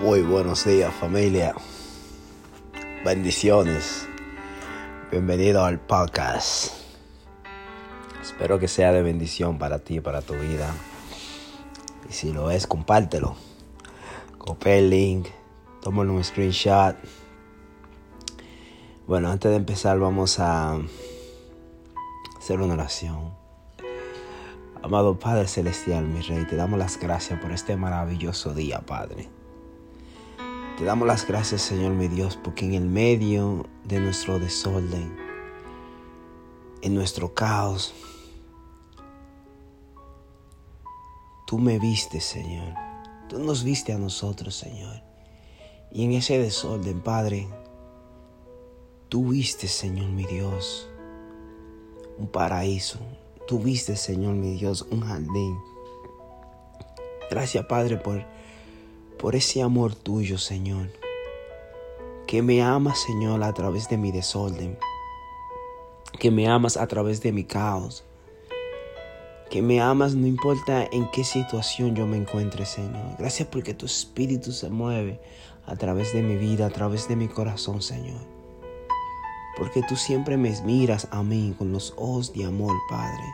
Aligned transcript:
Muy 0.00 0.20
buenos 0.20 0.66
días 0.66 0.92
familia. 0.92 1.54
Bendiciones. 3.02 4.06
Bienvenido 5.10 5.64
al 5.64 5.80
podcast. 5.80 6.74
Espero 8.20 8.58
que 8.58 8.68
sea 8.68 8.92
de 8.92 9.00
bendición 9.00 9.56
para 9.56 9.78
ti, 9.78 10.00
para 10.00 10.20
tu 10.20 10.34
vida. 10.34 10.70
Y 12.10 12.12
si 12.12 12.30
lo 12.30 12.50
es, 12.50 12.66
compártelo. 12.66 13.36
Copia 14.36 14.76
el 14.76 14.90
link. 14.90 15.28
Tómalo 15.80 16.12
un 16.12 16.22
screenshot. 16.22 16.94
Bueno, 19.06 19.30
antes 19.30 19.50
de 19.50 19.56
empezar 19.56 19.98
vamos 19.98 20.38
a 20.40 20.78
hacer 22.36 22.60
una 22.60 22.74
oración. 22.74 23.32
Amado 24.82 25.18
Padre 25.18 25.48
Celestial, 25.48 26.04
mi 26.04 26.20
Rey, 26.20 26.44
te 26.44 26.54
damos 26.54 26.78
las 26.78 27.00
gracias 27.00 27.40
por 27.40 27.50
este 27.50 27.78
maravilloso 27.78 28.52
día, 28.52 28.80
Padre. 28.80 29.35
Te 30.76 30.84
damos 30.84 31.08
las 31.08 31.26
gracias, 31.26 31.62
Señor 31.62 31.92
mi 31.92 32.06
Dios, 32.06 32.36
porque 32.36 32.66
en 32.66 32.74
el 32.74 32.84
medio 32.84 33.64
de 33.84 33.98
nuestro 33.98 34.38
desorden, 34.38 35.16
en 36.82 36.94
nuestro 36.94 37.32
caos, 37.32 37.94
tú 41.46 41.58
me 41.58 41.78
viste, 41.78 42.20
Señor. 42.20 42.74
Tú 43.26 43.38
nos 43.38 43.64
viste 43.64 43.94
a 43.94 43.98
nosotros, 43.98 44.54
Señor. 44.54 45.02
Y 45.90 46.04
en 46.04 46.12
ese 46.12 46.38
desorden, 46.38 47.00
Padre, 47.00 47.48
tú 49.08 49.30
viste, 49.30 49.68
Señor 49.68 50.10
mi 50.10 50.26
Dios, 50.26 50.90
un 52.18 52.28
paraíso. 52.28 52.98
Tú 53.48 53.60
viste, 53.60 53.96
Señor 53.96 54.34
mi 54.34 54.58
Dios, 54.58 54.86
un 54.90 55.00
jardín. 55.00 55.58
Gracias, 57.30 57.64
Padre, 57.64 57.96
por 57.96 58.26
por 59.18 59.34
ese 59.34 59.62
amor 59.62 59.94
tuyo, 59.94 60.38
Señor, 60.38 60.88
que 62.26 62.42
me 62.42 62.62
amas, 62.62 62.98
Señor, 62.98 63.42
a 63.42 63.52
través 63.52 63.88
de 63.88 63.96
mi 63.96 64.12
desorden, 64.12 64.78
que 66.18 66.30
me 66.30 66.48
amas 66.48 66.76
a 66.76 66.86
través 66.86 67.22
de 67.22 67.32
mi 67.32 67.44
caos, 67.44 68.04
que 69.50 69.62
me 69.62 69.80
amas 69.80 70.14
no 70.14 70.26
importa 70.26 70.84
en 70.90 71.10
qué 71.10 71.24
situación 71.24 71.94
yo 71.94 72.06
me 72.06 72.16
encuentre, 72.16 72.66
Señor. 72.66 73.16
Gracias 73.18 73.48
porque 73.48 73.74
tu 73.74 73.86
espíritu 73.86 74.52
se 74.52 74.68
mueve 74.68 75.20
a 75.66 75.76
través 75.76 76.12
de 76.12 76.22
mi 76.22 76.36
vida, 76.36 76.66
a 76.66 76.70
través 76.70 77.08
de 77.08 77.16
mi 77.16 77.28
corazón, 77.28 77.80
Señor. 77.80 78.20
Porque 79.56 79.82
tú 79.88 79.96
siempre 79.96 80.36
me 80.36 80.52
miras 80.62 81.08
a 81.10 81.22
mí 81.22 81.54
con 81.56 81.72
los 81.72 81.94
ojos 81.96 82.32
de 82.34 82.44
amor, 82.44 82.76
Padre. 82.90 83.24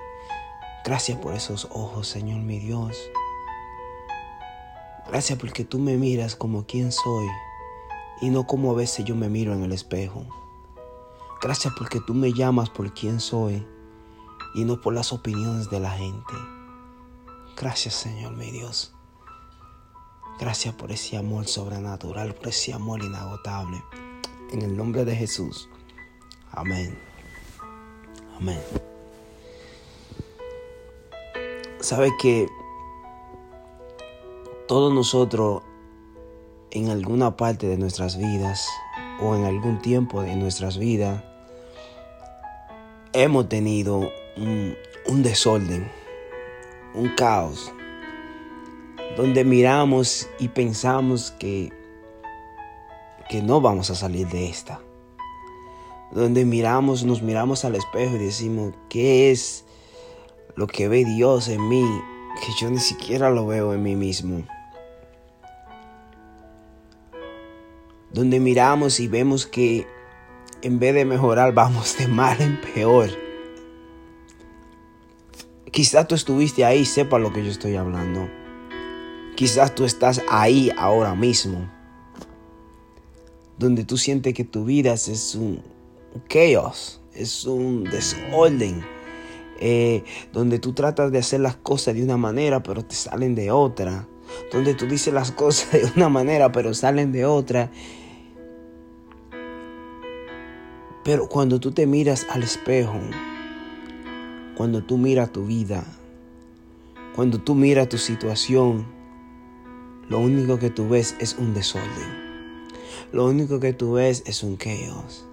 Gracias 0.85 1.19
por 1.19 1.35
esos 1.35 1.67
ojos, 1.73 2.07
Señor 2.07 2.41
mi 2.41 2.59
Dios. 2.59 2.97
Gracias 5.13 5.39
porque 5.39 5.63
tú 5.67 5.79
me 5.79 5.99
miras 5.99 6.35
como 6.35 6.65
quien 6.65 6.91
soy 6.91 7.29
y 8.23 8.31
no 8.31 8.47
como 8.47 8.71
a 8.71 8.75
veces 8.75 9.05
yo 9.05 9.15
me 9.15 9.29
miro 9.29 9.53
en 9.53 9.63
el 9.63 9.73
espejo. 9.73 10.25
Gracias 11.43 11.75
porque 11.77 12.01
tú 12.01 12.15
me 12.15 12.33
llamas 12.33 12.71
por 12.71 12.95
quien 12.95 13.21
soy 13.21 13.63
y 14.55 14.65
no 14.65 14.81
por 14.81 14.95
las 14.95 15.13
opiniones 15.13 15.69
de 15.69 15.81
la 15.81 15.91
gente. 15.91 16.33
Gracias 17.59 17.93
Señor 17.93 18.33
mi 18.33 18.51
Dios. 18.51 18.95
Gracias 20.41 20.75
por 20.77 20.91
ese 20.91 21.19
amor 21.19 21.47
sobrenatural, 21.47 22.35
por 22.35 22.49
ese 22.49 22.73
amor 22.73 23.05
inagotable. 23.05 23.85
En 24.51 24.63
el 24.63 24.75
nombre 24.75 25.05
de 25.05 25.15
Jesús. 25.15 25.69
Amén. 26.53 26.99
Amén. 28.39 28.63
¿Sabe 31.81 32.11
que 32.19 32.49
todos 34.73 34.91
nosotros 34.91 35.61
en 36.71 36.89
alguna 36.89 37.37
parte 37.37 37.67
de 37.67 37.77
nuestras 37.77 38.17
vidas 38.17 38.67
o 39.21 39.37
en 39.37 39.45
algún 39.45 39.83
tiempo 39.83 40.23
de 40.23 40.35
nuestras 40.35 40.79
vidas 40.79 41.23
hemos 43.13 43.51
tenido 43.51 44.11
un, 44.39 45.23
desorden, 45.23 45.91
un 46.95 47.15
caos, 47.17 47.71
donde 49.15 49.45
miramos 49.45 50.27
y 50.39 50.49
pensamos 50.49 51.33
que, 51.33 51.71
que 53.29 53.43
no 53.43 53.61
vamos 53.61 53.91
a 53.91 53.95
salir 53.95 54.27
de 54.29 54.49
esta. 54.49 54.81
Donde 56.13 56.47
miramos, 56.47 57.05
nos 57.05 57.21
miramos 57.21 57.67
al 57.67 57.75
espejo 57.75 58.17
y 58.17 58.21
decimos, 58.21 58.73
¿qué 58.89 59.31
es 59.31 59.67
lo 60.55 60.67
que 60.67 60.89
ve 60.89 61.05
Dios 61.05 61.49
en 61.49 61.69
mí? 61.69 61.87
Que 62.41 62.53
yo 62.59 62.71
ni 62.71 62.79
siquiera 62.79 63.29
lo 63.29 63.47
veo 63.47 63.75
en 63.75 63.83
mí 63.83 63.97
mismo. 63.97 64.43
Donde 68.13 68.41
miramos 68.41 69.01
y 69.01 69.09
vemos 69.09 69.47
que 69.47 69.87
en 70.63 70.79
vez 70.79 70.95
de 70.95 71.05
mejorar 71.05 71.53
vamos 71.55 71.97
de 71.99 72.09
mal 72.09 72.41
en 72.41 72.61
peor. 72.61 73.11
Quizás 75.71 76.07
tú 76.07 76.15
estuviste 76.15 76.65
ahí, 76.65 76.85
sepa 76.85 77.19
lo 77.19 77.33
que 77.33 77.43
yo 77.43 77.51
estoy 77.51 77.77
hablando. 77.77 78.29
Quizás 79.35 79.75
tú 79.75 79.85
estás 79.85 80.21
ahí 80.29 80.71
ahora 80.77 81.15
mismo, 81.15 81.71
donde 83.59 83.85
tú 83.85 83.97
sientes 83.97 84.35
que 84.35 84.45
tu 84.45 84.67
vida 84.67 84.93
es 84.93 85.35
un 85.35 85.63
chaos, 86.29 87.01
es 87.15 87.47
un 87.47 87.85
desorden, 87.85 88.85
eh, 89.59 90.05
donde 90.33 90.59
tú 90.59 90.75
tratas 90.75 91.11
de 91.11 91.19
hacer 91.19 91.41
las 91.41 91.57
cosas 91.57 91.95
de 91.95 92.03
una 92.03 92.19
manera 92.19 92.63
pero 92.63 92.85
te 92.85 92.95
salen 92.95 93.35
de 93.35 93.51
otra, 93.51 94.07
donde 94.53 94.75
tú 94.75 94.87
dices 94.87 95.15
las 95.15 95.33
cosas 95.33 95.73
de 95.73 95.91
una 95.97 96.11
manera 96.11 96.53
pero 96.53 96.75
salen 96.75 97.13
de 97.13 97.25
otra 97.25 97.71
Pero 101.05 101.29
cuando 101.29 101.59
tú 101.59 101.73
te 101.73 101.87
miras 101.87 102.27
al 102.31 102.45
espejo, 102.45 103.01
cuando 104.57 104.83
tú 104.83 104.99
miras 104.99 105.33
tu 105.33 105.47
vida, 105.47 105.85
cuando 107.17 107.41
tú 107.41 107.57
miras 107.57 107.89
tu 107.89 107.99
situación, 107.99 108.87
lo 110.09 110.21
único 110.21 110.61
que 110.61 110.71
tú 110.71 110.89
ves 110.89 111.17
es 111.19 111.35
un 111.37 111.55
desorden. 111.55 112.23
Lo 113.13 113.27
único 113.27 113.59
que 113.59 113.73
tú 113.73 113.95
ves 113.95 114.23
es 114.27 114.45
un 114.45 114.57
caos. 114.57 115.27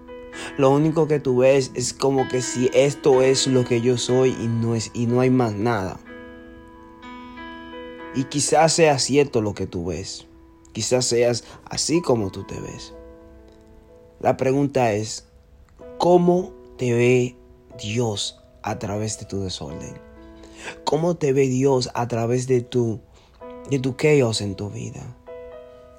Lo 0.57 0.71
único 0.71 1.07
que 1.07 1.19
tú 1.19 1.37
ves 1.37 1.71
es 1.75 1.93
como 1.93 2.27
que 2.27 2.41
si 2.41 2.71
esto 2.73 3.21
es 3.21 3.45
lo 3.45 3.63
que 3.63 3.81
yo 3.81 3.97
soy 3.97 4.35
y 4.41 4.47
no 4.47 4.73
es 4.75 4.89
y 4.93 5.05
no 5.05 5.21
hay 5.21 5.29
más 5.29 5.53
nada. 5.53 5.99
Y 8.15 8.23
quizás 8.25 8.73
sea 8.73 8.97
cierto 8.97 9.41
lo 9.41 9.53
que 9.53 9.67
tú 9.67 9.85
ves. 9.85 10.25
Quizás 10.73 11.05
seas 11.05 11.43
así 11.65 12.01
como 12.01 12.31
tú 12.31 12.43
te 12.43 12.59
ves. 12.59 12.93
La 14.19 14.35
pregunta 14.35 14.93
es, 14.93 15.28
¿Cómo 15.99 16.53
te 16.77 16.93
ve 16.93 17.35
Dios 17.77 18.39
a 18.63 18.79
través 18.79 19.19
de 19.19 19.25
tu 19.25 19.41
desorden? 19.41 19.99
¿Cómo 20.85 21.17
te 21.17 21.33
ve 21.33 21.49
Dios 21.49 21.89
a 21.93 22.07
través 22.07 22.47
de 22.47 22.61
tu, 22.61 23.01
de 23.69 23.79
tu 23.79 23.97
chaos 23.97 24.39
en 24.39 24.55
tu 24.55 24.69
vida? 24.69 25.17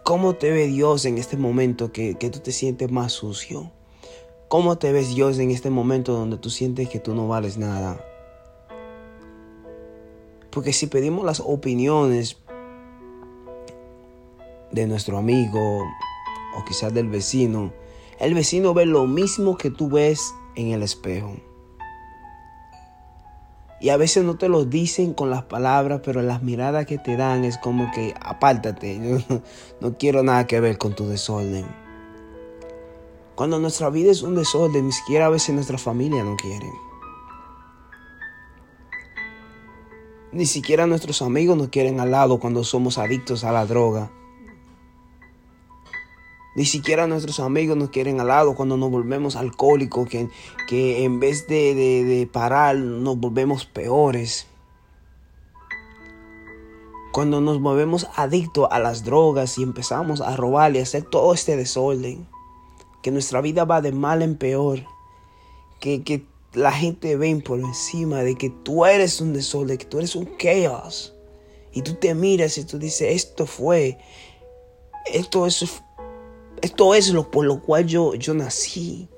¿Cómo 0.03 0.37
te 0.37 0.53
ve 0.53 0.69
Dios 0.69 1.05
en 1.05 1.19
este 1.19 1.37
momento 1.37 1.93
que, 1.93 2.15
que 2.15 2.31
tú 2.31 2.39
te 2.39 2.51
sientes 2.51 2.91
más 2.91 3.13
sucio? 3.13 3.73
¿Cómo 4.49 4.79
te 4.79 4.91
ves 4.91 5.15
Dios 5.15 5.39
en 5.39 5.51
este 5.51 5.69
momento 5.69 6.15
donde 6.15 6.39
tú 6.39 6.49
sientes 6.49 6.89
que 6.89 6.99
tú 6.99 7.15
no 7.15 7.29
vales 7.29 7.59
nada? 7.59 8.03
Porque 10.51 10.73
si 10.73 10.87
pedimos 10.87 11.27
las 11.27 11.41
opiniones 11.41 12.39
de 14.73 14.87
nuestro 14.87 15.19
amigo 15.19 15.85
o 16.57 16.65
quizás 16.65 16.95
del 16.95 17.09
vecino, 17.09 17.79
el 18.21 18.35
vecino 18.35 18.75
ve 18.75 18.85
lo 18.85 19.07
mismo 19.07 19.57
que 19.57 19.71
tú 19.71 19.89
ves 19.89 20.35
en 20.55 20.73
el 20.73 20.83
espejo. 20.83 21.37
Y 23.81 23.89
a 23.89 23.97
veces 23.97 24.25
no 24.25 24.37
te 24.37 24.51
lo 24.51 24.67
dicen 24.67 25.15
con 25.15 25.31
las 25.31 25.45
palabras, 25.45 26.03
pero 26.05 26.21
las 26.21 26.43
miradas 26.43 26.85
que 26.85 26.99
te 26.99 27.17
dan 27.17 27.45
es 27.47 27.57
como 27.57 27.91
que 27.93 28.15
apártate, 28.21 29.25
no, 29.81 29.97
quiero 29.97 30.23
nada 30.23 30.47
que 30.47 30.61
ver 30.61 30.77
con 30.77 30.95
tu 30.95 31.09
desorden. 31.09 31.65
Cuando 33.35 33.59
nuestra 33.59 33.89
vida 33.89 34.11
es 34.11 34.21
un 34.21 34.35
desorden, 34.35 34.85
ni 34.85 34.93
siquiera 34.93 35.27
a 35.27 35.31
veces 35.31 35.55
nuestra 35.55 35.79
familia 35.79 36.23
no 36.23 36.37
quiere. 36.37 36.71
Ni 40.31 40.45
siquiera 40.45 40.87
nuestros 40.87 41.23
amigos 41.23 41.57
nos 41.57 41.69
quieren 41.69 42.01
al 42.01 42.11
lado 42.11 42.39
cuando 42.39 42.65
somos 42.65 42.99
adictos 42.99 43.45
a 43.45 43.53
la 43.53 43.65
droga. 43.65 44.11
Ni 46.61 46.67
siquiera 46.67 47.07
nuestros 47.07 47.41
amigos 47.41 47.75
nos 47.79 47.89
quieren 47.89 48.21
al 48.21 48.29
lado 48.29 48.55
cuando 48.55 48.77
nos 48.77 48.91
volvemos 48.91 49.35
alcohólicos, 49.35 50.07
que, 50.07 50.29
que 50.69 51.05
en 51.05 51.19
vez 51.19 51.47
de, 51.49 51.75
de 51.75 52.29
parar 52.31 52.77
nos 52.77 53.17
volvemos 53.17 53.65
peores. 53.65 54.47
Cuando 57.13 57.41
nos 57.41 57.63
volvemos 57.63 58.09
adictos 58.15 58.69
a 58.71 58.79
las 58.79 59.05
drogas 59.05 59.57
y 59.57 59.63
empezamos 59.63 60.21
a 60.21 60.37
robar 60.37 60.77
y 60.77 60.81
hacer 60.81 61.05
todo 61.05 61.33
este 61.33 61.57
desorden. 61.57 62.29
Que 63.03 63.11
nuestra 63.11 63.41
vida 63.41 63.65
va 63.65 63.81
de 63.81 63.93
mal 63.93 64.21
en 64.21 64.37
peor. 64.37 64.81
Que, 65.81 66.03
que 66.03 66.27
la 66.53 66.73
gente 66.73 67.17
ve 67.17 67.35
por 67.43 67.59
encima 67.59 68.19
de 68.19 68.35
que 68.35 68.51
tú 68.51 68.85
eres 68.85 69.23
un 69.23 69.33
desorden, 69.33 69.79
que 69.79 69.87
tú 69.87 69.97
eres 69.97 70.15
un 70.15 70.37
chaos. 70.37 71.15
Y 71.73 71.81
tú 71.81 71.95
te 71.95 72.15
miras 72.15 72.59
y 72.59 72.65
tú 72.65 72.79
dices, 72.79 73.13
esto 73.13 73.47
fue 73.47 73.97
esto 75.07 75.47
es, 75.47 75.83
esto 76.63 76.95
es 76.95 77.11
lo 77.11 77.31
por 77.31 77.45
lo 77.45 77.61
cual 77.61 77.87
yo, 77.87 78.15
yo 78.15 78.35
nací. 78.35 79.09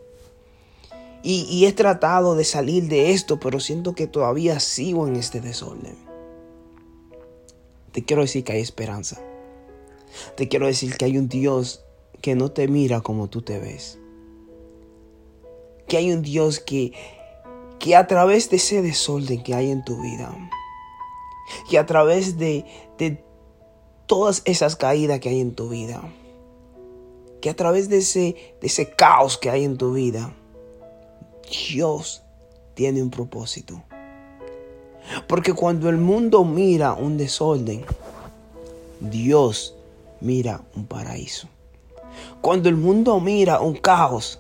Y, 1.22 1.42
y 1.50 1.66
he 1.66 1.72
tratado 1.72 2.34
de 2.34 2.44
salir 2.44 2.88
de 2.88 3.12
esto, 3.12 3.38
pero 3.38 3.60
siento 3.60 3.94
que 3.94 4.06
todavía 4.06 4.58
sigo 4.58 5.06
en 5.06 5.16
este 5.16 5.40
desorden. 5.40 5.96
Te 7.92 8.04
quiero 8.04 8.22
decir 8.22 8.42
que 8.42 8.52
hay 8.52 8.60
esperanza. 8.60 9.20
Te 10.36 10.48
quiero 10.48 10.66
decir 10.66 10.96
que 10.96 11.04
hay 11.04 11.18
un 11.18 11.28
Dios 11.28 11.84
que 12.20 12.34
no 12.34 12.50
te 12.50 12.68
mira 12.68 13.00
como 13.00 13.28
tú 13.28 13.42
te 13.42 13.58
ves. 13.58 13.98
Que 15.86 15.98
hay 15.98 16.12
un 16.12 16.22
Dios 16.22 16.58
que, 16.58 16.92
que 17.78 17.96
a 17.96 18.06
través 18.06 18.48
de 18.48 18.56
ese 18.56 18.80
desorden 18.80 19.42
que 19.42 19.54
hay 19.54 19.70
en 19.70 19.84
tu 19.84 20.00
vida, 20.00 20.34
que 21.68 21.78
a 21.78 21.84
través 21.86 22.38
de, 22.38 22.64
de 22.98 23.22
todas 24.06 24.42
esas 24.44 24.76
caídas 24.76 25.20
que 25.20 25.28
hay 25.28 25.40
en 25.40 25.54
tu 25.54 25.68
vida, 25.68 26.02
que 27.42 27.50
a 27.50 27.54
través 27.54 27.90
de 27.90 27.98
ese, 27.98 28.36
de 28.60 28.66
ese 28.68 28.88
caos 28.88 29.36
que 29.36 29.50
hay 29.50 29.64
en 29.64 29.76
tu 29.76 29.92
vida, 29.92 30.32
Dios 31.68 32.22
tiene 32.74 33.02
un 33.02 33.10
propósito. 33.10 33.82
Porque 35.26 35.52
cuando 35.52 35.90
el 35.90 35.98
mundo 35.98 36.44
mira 36.44 36.92
un 36.94 37.18
desorden, 37.18 37.84
Dios 39.00 39.74
mira 40.20 40.62
un 40.76 40.86
paraíso. 40.86 41.48
Cuando 42.40 42.68
el 42.68 42.76
mundo 42.76 43.18
mira 43.18 43.60
un 43.60 43.74
caos, 43.74 44.38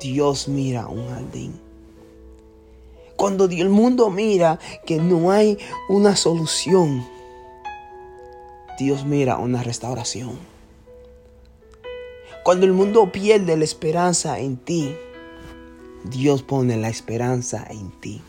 Dios 0.00 0.48
mira 0.48 0.88
un 0.88 1.08
jardín. 1.10 1.60
Cuando 3.14 3.44
el 3.44 3.68
mundo 3.68 4.10
mira 4.10 4.58
que 4.84 4.96
no 4.96 5.30
hay 5.30 5.58
una 5.88 6.16
solución, 6.16 7.06
Dios 8.80 9.04
mira 9.04 9.38
una 9.38 9.62
restauración. 9.62 10.51
Cuando 12.42 12.66
el 12.66 12.72
mundo 12.72 13.12
pierde 13.12 13.56
la 13.56 13.64
esperanza 13.64 14.40
en 14.40 14.56
ti, 14.56 14.96
Dios 16.04 16.42
pone 16.42 16.76
la 16.76 16.88
esperanza 16.88 17.64
en 17.70 17.90
ti. 18.00 18.20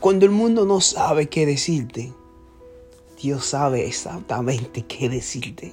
Cuando 0.00 0.26
el 0.26 0.32
mundo 0.32 0.64
no 0.64 0.80
sabe 0.80 1.28
qué 1.28 1.46
decirte, 1.46 2.12
Dios 3.22 3.46
sabe 3.46 3.86
exactamente 3.86 4.82
qué 4.82 5.08
decirte. 5.08 5.72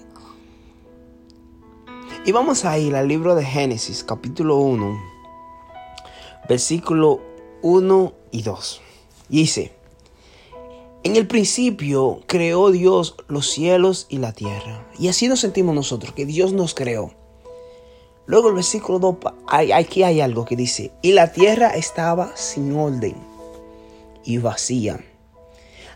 Y 2.26 2.32
vamos 2.32 2.66
a 2.66 2.78
ir 2.78 2.96
al 2.96 3.08
libro 3.08 3.34
de 3.34 3.44
Génesis, 3.44 4.04
capítulo 4.04 4.58
1, 4.58 5.02
versículo 6.48 7.22
1 7.64 8.14
y 8.30 8.44
2. 8.44 8.82
dice, 9.30 9.81
en 11.04 11.16
el 11.16 11.26
principio 11.26 12.22
creó 12.28 12.70
Dios 12.70 13.16
los 13.28 13.50
cielos 13.50 14.06
y 14.10 14.20
la 14.20 14.34
tierra. 14.34 14.86
Y 15.00 15.08
así 15.08 15.28
nos 15.28 15.40
sentimos 15.40 15.74
nosotros, 15.74 16.14
que 16.14 16.28
Dios 16.28 16.54
nos 16.54 16.76
creó. 16.76 17.12
Luego 18.28 18.50
el 18.50 18.56
versículo 18.56 19.00
2, 19.00 19.16
aquí 19.74 20.04
hay 20.04 20.22
algo 20.22 20.46
que 20.46 20.56
dice, 20.56 20.92
y 21.02 21.14
la 21.14 21.32
tierra 21.32 21.70
estaba 21.70 22.36
sin 22.36 22.76
orden 22.76 23.16
y 24.24 24.38
vacía. 24.38 25.04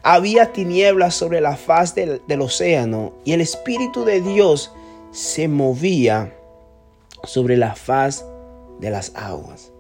Había 0.01 0.51
tinieblas 0.53 1.13
sobre 1.13 1.39
la 1.39 1.55
faz 1.55 1.93
del, 1.93 2.21
del 2.27 2.41
océano 2.41 3.13
y 3.25 3.33
el 3.33 3.41
Espíritu 3.41 4.05
de 4.05 4.21
Dios 4.21 4.71
se 5.11 5.47
movía 5.47 6.35
sobre 7.23 7.57
la 7.57 7.75
faz 7.75 8.25
de 8.79 8.89
las 8.89 9.15
aguas. 9.15 9.71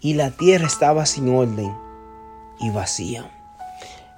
Y 0.00 0.14
la 0.14 0.30
tierra 0.30 0.66
estaba 0.66 1.04
sin 1.04 1.34
orden 1.34 1.72
y 2.60 2.70
vacía. 2.70 3.41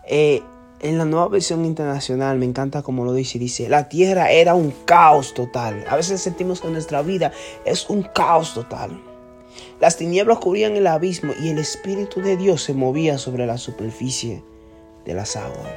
Eh, 0.07 0.43
en 0.81 0.99
la 0.99 1.05
nueva 1.07 1.29
versión 1.29 1.65
internacional 1.65 2.39
me 2.39 2.45
encanta 2.45 2.83
como 2.83 3.05
lo 3.05 3.15
dice, 3.15 3.39
dice, 3.39 3.69
la 3.69 3.89
tierra 3.89 4.31
era 4.31 4.55
un 4.55 4.71
caos 4.85 5.33
total. 5.33 5.85
A 5.89 5.97
veces 5.97 6.21
sentimos 6.21 6.61
que 6.61 6.69
nuestra 6.69 7.01
vida 7.03 7.33
es 7.65 7.89
un 7.89 8.03
caos 8.03 8.53
total. 8.53 8.91
Las 9.81 9.97
tinieblas 9.97 10.39
cubrían 10.39 10.77
el 10.77 10.87
abismo 10.87 11.33
y 11.41 11.49
el 11.49 11.59
Espíritu 11.59 12.21
de 12.21 12.37
Dios 12.37 12.63
se 12.63 12.75
movía 12.75 13.19
sobre 13.19 13.47
la 13.47 13.57
superficie 13.57 14.43
de 15.05 15.15
las 15.15 15.37
aguas. 15.37 15.71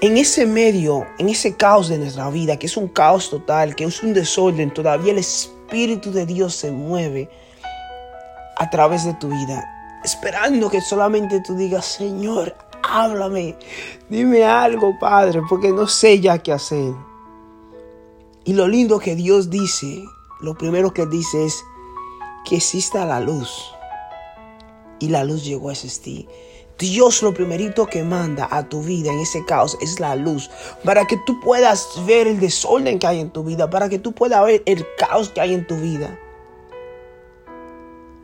En 0.00 0.16
ese 0.16 0.46
medio, 0.46 1.06
en 1.18 1.28
ese 1.28 1.56
caos 1.56 1.88
de 1.88 1.98
nuestra 1.98 2.28
vida, 2.30 2.58
que 2.58 2.66
es 2.66 2.76
un 2.76 2.88
caos 2.88 3.30
total, 3.30 3.76
que 3.76 3.84
es 3.84 4.02
un 4.02 4.14
desorden, 4.14 4.74
todavía 4.74 5.12
el 5.12 5.18
Espíritu 5.18 6.10
de 6.10 6.26
Dios 6.26 6.56
se 6.56 6.72
mueve 6.72 7.28
a 8.56 8.68
través 8.68 9.04
de 9.04 9.14
tu 9.14 9.28
vida, 9.28 9.64
esperando 10.04 10.70
que 10.70 10.80
solamente 10.80 11.40
tú 11.40 11.56
digas, 11.56 11.84
Señor, 11.84 12.54
háblame, 12.82 13.56
dime 14.08 14.44
algo, 14.44 14.98
Padre, 14.98 15.40
porque 15.48 15.70
no 15.70 15.86
sé 15.86 16.20
ya 16.20 16.38
qué 16.38 16.52
hacer. 16.52 16.94
Y 18.44 18.54
lo 18.54 18.66
lindo 18.66 18.98
que 18.98 19.14
Dios 19.14 19.50
dice 19.50 20.04
lo 20.42 20.54
primero 20.54 20.92
que 20.92 21.06
dice 21.06 21.44
es 21.46 21.64
que 22.44 22.56
exista 22.56 23.06
la 23.06 23.20
luz. 23.20 23.72
Y 24.98 25.08
la 25.08 25.22
luz 25.22 25.44
llegó 25.44 25.68
a 25.68 25.72
existir. 25.72 26.28
Dios 26.78 27.22
lo 27.22 27.32
primerito 27.32 27.86
que 27.86 28.02
manda 28.02 28.48
a 28.50 28.68
tu 28.68 28.82
vida 28.82 29.12
en 29.12 29.20
ese 29.20 29.44
caos 29.44 29.78
es 29.80 30.00
la 30.00 30.16
luz, 30.16 30.50
para 30.84 31.06
que 31.06 31.16
tú 31.26 31.38
puedas 31.38 31.86
ver 32.06 32.26
el 32.26 32.40
desorden 32.40 32.98
que 32.98 33.06
hay 33.06 33.20
en 33.20 33.30
tu 33.30 33.44
vida, 33.44 33.70
para 33.70 33.88
que 33.88 34.00
tú 34.00 34.10
puedas 34.10 34.44
ver 34.44 34.64
el 34.66 34.84
caos 34.98 35.28
que 35.28 35.40
hay 35.40 35.54
en 35.54 35.64
tu 35.64 35.76
vida. 35.76 36.18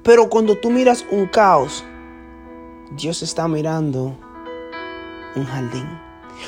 Pero 0.09 0.31
cuando 0.31 0.57
tú 0.57 0.71
miras 0.71 1.05
un 1.11 1.27
caos, 1.27 1.85
Dios 2.93 3.21
está 3.23 3.47
mirando 3.47 4.17
un 5.37 5.45
jardín. 5.45 5.87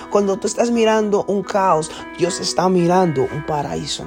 Cuando 0.08 0.38
tú 0.38 0.46
estás 0.46 0.70
mirando 0.70 1.26
un 1.28 1.42
caos, 1.42 1.90
Dios 2.18 2.40
está 2.40 2.70
mirando 2.70 3.28
un 3.30 3.44
paraíso. 3.44 4.04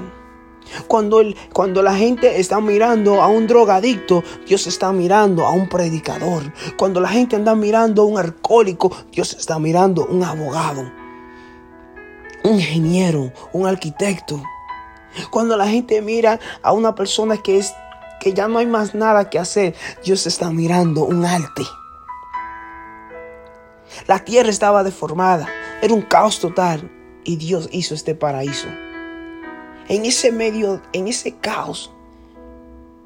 Cuando, 0.87 1.21
el, 1.21 1.37
cuando 1.53 1.83
la 1.83 1.93
gente 1.93 2.39
está 2.39 2.59
mirando 2.61 3.21
a 3.21 3.27
un 3.27 3.45
drogadicto, 3.45 4.23
Dios 4.47 4.65
está 4.65 4.91
mirando 4.91 5.45
a 5.45 5.51
un 5.51 5.69
predicador. 5.69 6.51
Cuando 6.75 6.99
la 6.99 7.09
gente 7.09 7.35
anda 7.35 7.53
mirando 7.53 8.01
a 8.01 8.05
un 8.05 8.17
alcohólico, 8.17 8.91
Dios 9.11 9.35
está 9.35 9.59
mirando 9.59 10.01
a 10.01 10.07
un 10.07 10.23
abogado, 10.23 10.91
un 12.43 12.55
ingeniero, 12.55 13.31
un 13.51 13.67
arquitecto. 13.67 14.41
Cuando 15.29 15.55
la 15.55 15.67
gente 15.67 16.01
mira 16.01 16.39
a 16.63 16.73
una 16.73 16.95
persona 16.95 17.37
que 17.37 17.59
es 17.59 17.71
que 18.23 18.33
ya 18.33 18.47
no 18.47 18.59
hay 18.59 18.65
más 18.65 18.95
nada 18.95 19.29
que 19.29 19.37
hacer, 19.37 19.75
Dios 20.01 20.25
está 20.27 20.49
mirando 20.49 21.03
un 21.03 21.25
arte. 21.25 21.63
La 24.07 24.23
tierra 24.23 24.49
estaba 24.49 24.81
deformada, 24.81 25.49
era 25.81 25.93
un 25.93 26.03
caos 26.03 26.39
total 26.39 26.89
y 27.25 27.35
Dios 27.35 27.67
hizo 27.73 27.93
este 27.93 28.15
paraíso. 28.15 28.69
En 29.89 30.05
ese 30.05 30.31
medio, 30.31 30.81
en 30.93 31.09
ese 31.09 31.33
caos, 31.35 31.91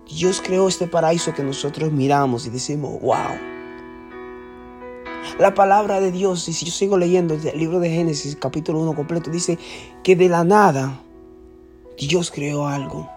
Dios 0.07 0.39
creó 0.45 0.67
este 0.67 0.85
paraíso 0.85 1.33
que 1.33 1.41
nosotros 1.41 1.91
miramos 1.91 2.45
y 2.45 2.51
decimos, 2.51 3.01
wow. 3.01 3.39
La 5.39 5.55
palabra 5.55 5.99
de 5.99 6.11
Dios, 6.11 6.47
y 6.47 6.53
si 6.53 6.65
yo 6.65 6.71
sigo 6.71 6.95
leyendo 6.95 7.33
el 7.33 7.57
libro 7.57 7.79
de 7.79 7.89
Génesis, 7.89 8.35
capítulo 8.35 8.81
1 8.81 8.93
completo, 8.93 9.31
dice 9.31 9.57
que 10.03 10.15
de 10.15 10.29
la 10.29 10.43
nada 10.43 11.01
Dios 11.97 12.29
creó 12.29 12.67
algo. 12.67 13.16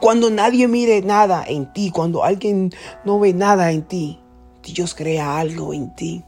Cuando 0.00 0.30
nadie 0.30 0.68
mire 0.68 1.02
nada 1.02 1.44
en 1.46 1.72
ti, 1.72 1.90
cuando 1.90 2.24
alguien 2.24 2.72
no 3.04 3.18
ve 3.20 3.32
nada 3.32 3.70
en 3.70 3.82
ti, 3.82 4.20
Dios 4.62 4.94
crea 4.94 5.38
algo 5.38 5.72
en 5.72 5.94
ti. 5.94 6.24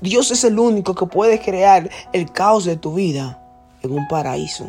Dios 0.00 0.30
es 0.30 0.44
el 0.44 0.58
único 0.58 0.94
que 0.94 1.06
puede 1.06 1.40
crear 1.40 1.90
el 2.12 2.30
caos 2.30 2.64
de 2.64 2.76
tu 2.76 2.94
vida 2.94 3.42
en 3.82 3.92
un 3.92 4.06
paraíso. 4.08 4.66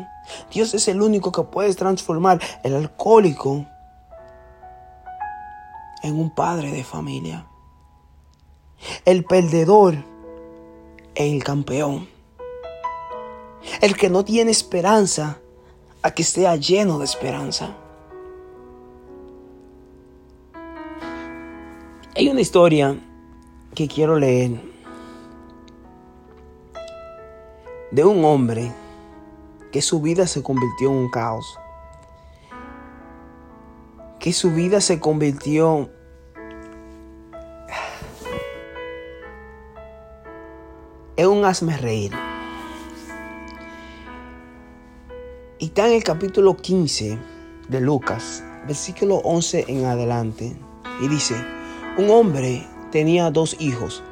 Dios 0.51 0.73
es 0.73 0.87
el 0.87 1.01
único 1.01 1.31
que 1.31 1.43
puede 1.43 1.73
transformar 1.73 2.39
el 2.63 2.75
alcohólico 2.75 3.65
en 6.03 6.19
un 6.19 6.33
padre 6.33 6.71
de 6.71 6.83
familia. 6.83 7.47
El 9.05 9.25
perdedor 9.25 9.95
en 11.15 11.35
el 11.35 11.43
campeón. 11.43 12.07
El 13.81 13.97
que 13.97 14.09
no 14.09 14.23
tiene 14.23 14.51
esperanza 14.51 15.39
que 16.11 16.23
sea 16.23 16.55
lleno 16.55 16.99
de 16.99 17.05
esperanza. 17.05 17.75
Hay 22.15 22.29
una 22.29 22.41
historia 22.41 22.99
que 23.75 23.87
quiero 23.87 24.17
leer 24.17 24.59
de 27.91 28.03
un 28.03 28.25
hombre 28.25 28.71
que 29.71 29.81
su 29.81 30.01
vida 30.01 30.25
se 30.27 30.41
convirtió 30.41 30.89
en 30.89 30.95
un 30.95 31.11
caos, 31.11 31.59
que 34.19 34.33
su 34.33 34.51
vida 34.51 34.81
se 34.81 34.99
convirtió 34.99 35.89
en 41.17 41.27
un 41.27 41.45
hazme 41.45 41.77
reír. 41.77 42.26
Y 45.59 45.65
está 45.65 45.87
en 45.87 45.93
el 45.93 46.03
capítulo 46.03 46.55
15 46.55 47.17
de 47.67 47.81
Lucas, 47.81 48.43
versículo 48.67 49.15
11 49.23 49.65
en 49.67 49.85
adelante. 49.85 50.55
Y 51.01 51.07
dice, 51.07 51.33
un 51.97 52.11
hombre 52.11 52.63
tenía 52.91 53.31
dos 53.31 53.55
hijos. 53.59 54.03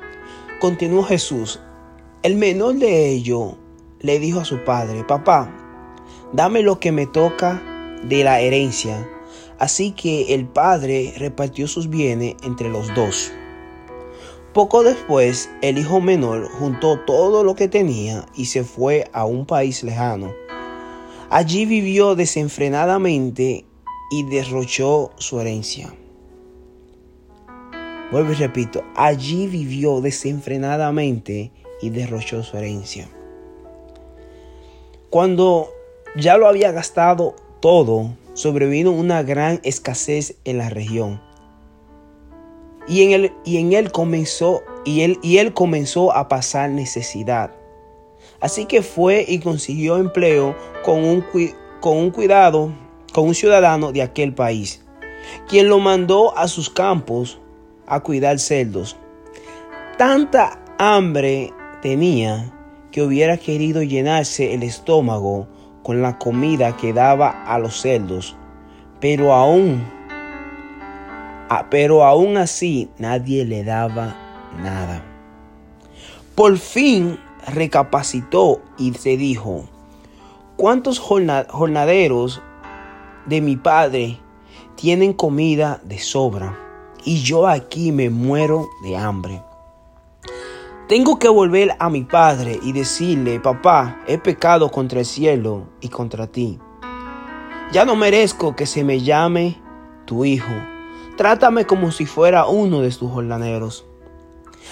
continuó 0.59 1.03
Jesús, 1.03 1.59
el 2.23 2.35
menor 2.35 2.77
de 2.77 3.11
ellos 3.11 3.57
le 3.99 4.17
dijo 4.17 4.39
a 4.39 4.45
su 4.45 4.63
padre, 4.63 5.03
papá, 5.03 5.55
dame 6.33 6.63
lo 6.63 6.79
que 6.79 6.91
me 6.91 7.05
toca 7.05 7.61
de 8.03 8.23
la 8.23 8.39
herencia. 8.39 9.07
Así 9.59 9.91
que 9.91 10.33
el 10.33 10.47
padre 10.47 11.13
repartió 11.17 11.67
sus 11.67 11.91
bienes 11.91 12.37
entre 12.43 12.69
los 12.69 12.91
dos. 12.95 13.31
Poco 14.51 14.81
después, 14.81 15.51
el 15.61 15.77
hijo 15.77 16.01
menor 16.01 16.49
juntó 16.49 16.99
todo 17.05 17.43
lo 17.43 17.53
que 17.53 17.67
tenía 17.67 18.25
y 18.33 18.45
se 18.45 18.63
fue 18.63 19.07
a 19.13 19.25
un 19.25 19.45
país 19.45 19.83
lejano. 19.83 20.44
Allí 21.29 21.65
vivió 21.65 22.15
desenfrenadamente 22.15 23.65
y 24.11 24.23
derrochó 24.23 25.11
su 25.17 25.39
herencia. 25.39 25.93
Vuelvo 28.11 28.31
y 28.31 28.35
repito, 28.35 28.83
allí 28.95 29.47
vivió 29.47 30.01
desenfrenadamente 30.01 31.51
y 31.81 31.89
derrochó 31.89 32.43
su 32.43 32.55
herencia. 32.57 33.09
Cuando 35.09 35.69
ya 36.15 36.37
lo 36.37 36.47
había 36.47 36.71
gastado 36.71 37.35
todo, 37.59 38.15
sobrevino 38.33 38.91
una 38.91 39.23
gran 39.23 39.59
escasez 39.63 40.35
en 40.45 40.59
la 40.59 40.69
región. 40.69 41.21
Y 42.87 43.01
en 43.01 43.11
él, 43.11 43.33
y 43.43 43.57
en 43.57 43.73
él 43.73 43.91
comenzó 43.91 44.61
y 44.85 45.01
él, 45.01 45.17
y 45.23 45.39
él 45.39 45.53
comenzó 45.53 46.13
a 46.13 46.27
pasar 46.27 46.69
necesidad. 46.69 47.51
Así 48.41 48.65
que 48.65 48.81
fue 48.81 49.25
y 49.27 49.39
consiguió 49.39 49.97
empleo 49.97 50.55
con 50.83 51.03
un, 51.03 51.21
cuidado, 52.11 52.71
con 53.13 53.27
un 53.27 53.35
ciudadano 53.35 53.91
de 53.91 54.01
aquel 54.01 54.33
país, 54.33 54.83
quien 55.47 55.69
lo 55.69 55.79
mandó 55.79 56.37
a 56.37 56.47
sus 56.47 56.69
campos 56.69 57.39
a 57.87 58.01
cuidar 58.01 58.39
cerdos. 58.39 58.97
Tanta 59.97 60.59
hambre 60.77 61.53
tenía 61.81 62.51
que 62.91 63.01
hubiera 63.01 63.37
querido 63.37 63.83
llenarse 63.83 64.53
el 64.53 64.63
estómago 64.63 65.47
con 65.83 66.01
la 66.01 66.17
comida 66.17 66.75
que 66.75 66.93
daba 66.93 67.45
a 67.45 67.59
los 67.59 67.79
cerdos, 67.79 68.35
pero 68.99 69.33
aún, 69.33 69.85
pero 71.69 72.03
aún 72.03 72.37
así 72.37 72.89
nadie 72.97 73.45
le 73.45 73.63
daba 73.63 74.15
nada. 74.61 75.03
Por 76.35 76.57
fin 76.57 77.17
recapacitó 77.47 78.61
y 78.77 78.93
se 78.93 79.17
dijo, 79.17 79.65
¿cuántos 80.57 80.99
jornaderos 80.99 82.41
de 83.25 83.41
mi 83.41 83.55
padre 83.55 84.19
tienen 84.75 85.13
comida 85.13 85.81
de 85.83 85.99
sobra? 85.99 86.59
Y 87.03 87.21
yo 87.21 87.47
aquí 87.47 87.91
me 87.91 88.09
muero 88.09 88.67
de 88.83 88.97
hambre. 88.97 89.41
Tengo 90.87 91.17
que 91.17 91.27
volver 91.27 91.75
a 91.79 91.89
mi 91.89 92.03
padre 92.03 92.59
y 92.61 92.71
decirle, 92.71 93.39
papá, 93.39 94.03
he 94.07 94.17
pecado 94.17 94.69
contra 94.69 94.99
el 94.99 95.05
cielo 95.05 95.67
y 95.81 95.89
contra 95.89 96.27
ti. 96.27 96.59
Ya 97.71 97.85
no 97.85 97.95
merezco 97.95 98.55
que 98.55 98.67
se 98.67 98.83
me 98.83 99.01
llame 99.01 99.59
tu 100.05 100.25
hijo. 100.25 100.53
Trátame 101.17 101.65
como 101.65 101.91
si 101.91 102.05
fuera 102.05 102.45
uno 102.45 102.81
de 102.81 102.91
tus 102.91 103.11
jornaneros. 103.11 103.85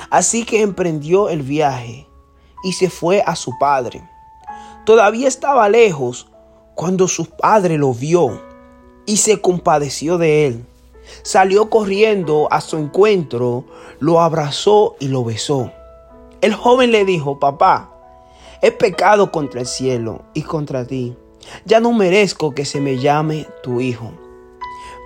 Así 0.09 0.45
que 0.45 0.61
emprendió 0.61 1.29
el 1.29 1.41
viaje 1.41 2.07
y 2.63 2.73
se 2.73 2.89
fue 2.89 3.21
a 3.25 3.35
su 3.35 3.57
padre. 3.57 4.01
Todavía 4.85 5.27
estaba 5.27 5.69
lejos 5.69 6.27
cuando 6.75 7.07
su 7.07 7.25
padre 7.25 7.77
lo 7.77 7.93
vio 7.93 8.41
y 9.05 9.17
se 9.17 9.41
compadeció 9.41 10.17
de 10.17 10.47
él. 10.47 10.65
Salió 11.21 11.69
corriendo 11.69 12.47
a 12.51 12.61
su 12.61 12.77
encuentro, 12.77 13.65
lo 13.99 14.21
abrazó 14.21 14.95
y 14.99 15.07
lo 15.07 15.23
besó. 15.23 15.71
El 16.41 16.53
joven 16.53 16.91
le 16.91 17.05
dijo, 17.05 17.39
papá, 17.39 17.91
he 18.61 18.71
pecado 18.71 19.31
contra 19.31 19.61
el 19.61 19.67
cielo 19.67 20.23
y 20.33 20.41
contra 20.41 20.85
ti. 20.85 21.15
Ya 21.65 21.79
no 21.79 21.91
merezco 21.91 22.53
que 22.55 22.65
se 22.65 22.79
me 22.79 22.97
llame 22.97 23.47
tu 23.61 23.81
hijo. 23.81 24.11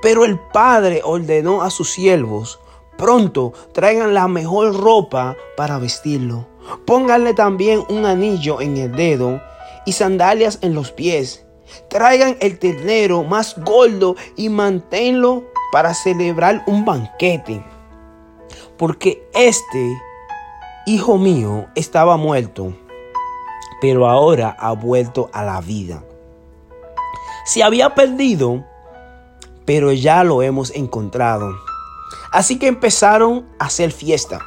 Pero 0.02 0.26
el 0.26 0.40
padre 0.40 1.02
ordenó 1.04 1.64
a 1.64 1.72
sus 1.72 1.90
siervos, 1.90 2.60
pronto 2.98 3.54
traigan 3.74 4.14
la 4.14 4.28
mejor 4.28 4.76
ropa 4.76 5.36
para 5.56 5.80
vestirlo. 5.80 6.46
Pónganle 6.86 7.34
también 7.34 7.84
un 7.90 8.06
anillo 8.06 8.62
en 8.62 8.78
el 8.78 8.92
dedo 8.96 9.42
y 9.86 9.94
sandalias 9.94 10.60
en 10.62 10.74
los 10.74 10.92
pies. 10.92 11.46
Traigan 11.90 12.38
el 12.40 12.60
ternero 12.60 13.24
más 13.24 13.58
gordo 13.64 14.16
y 14.36 14.50
manténlo 14.50 15.44
para 15.72 15.94
celebrar 15.94 16.64
un 16.68 16.86
banquete. 16.86 17.64
Porque 18.78 19.28
este 19.34 19.98
hijo 20.86 21.18
mío 21.18 21.68
estaba 21.76 22.16
muerto, 22.18 22.74
pero 23.82 24.08
ahora 24.08 24.56
ha 24.60 24.72
vuelto 24.74 25.30
a 25.34 25.44
la 25.44 25.60
vida. 25.62 26.04
Se 27.46 27.64
había 27.64 27.96
perdido, 27.96 28.66
pero 29.66 29.92
ya 29.92 30.24
lo 30.24 30.42
hemos 30.42 30.72
encontrado. 30.72 31.54
Así 32.32 32.60
que 32.60 32.68
empezaron 32.68 33.48
a 33.60 33.66
hacer 33.66 33.92
fiesta. 33.92 34.42